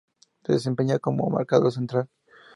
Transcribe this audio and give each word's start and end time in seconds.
Se 0.43 0.53
desempeñaba 0.53 0.97
como 0.97 1.29
marcador 1.29 1.71
central. 1.71 2.09